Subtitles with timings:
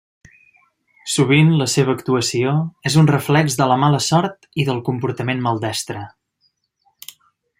[1.15, 2.53] Sovint la seva actuació
[2.91, 6.07] és un reflex de la mala sort i del comportament maldestre.